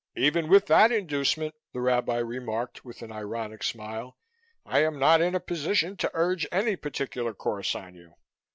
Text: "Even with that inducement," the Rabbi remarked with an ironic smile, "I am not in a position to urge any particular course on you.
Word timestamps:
"Even 0.17 0.47
with 0.47 0.65
that 0.65 0.91
inducement," 0.91 1.53
the 1.73 1.79
Rabbi 1.79 2.17
remarked 2.17 2.83
with 2.83 3.03
an 3.03 3.11
ironic 3.11 3.61
smile, 3.61 4.17
"I 4.65 4.79
am 4.79 4.97
not 4.97 5.21
in 5.21 5.35
a 5.35 5.39
position 5.39 5.95
to 5.97 6.09
urge 6.15 6.47
any 6.51 6.75
particular 6.75 7.35
course 7.35 7.75
on 7.75 7.93
you. 7.93 8.15